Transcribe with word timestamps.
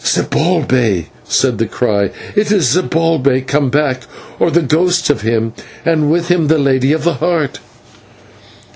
"Zibalbay!" 0.03 1.05
said 1.25 1.59
the 1.59 1.67
cry. 1.67 2.09
"It 2.35 2.51
is 2.51 2.75
Zibalbay 2.75 3.45
come 3.45 3.69
back, 3.69 3.99
or 4.39 4.49
the 4.49 4.63
ghost 4.63 5.11
of 5.11 5.21
him, 5.21 5.53
and 5.85 6.09
with 6.09 6.27
him 6.27 6.47
the 6.47 6.57
Lady 6.57 6.91
of 6.91 7.03
the 7.03 7.13
Heart!" 7.13 7.59